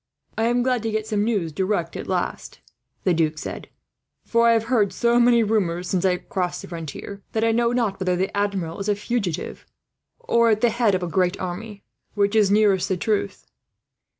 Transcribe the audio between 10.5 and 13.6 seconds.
the head of a great army. Which is nearest the truth?"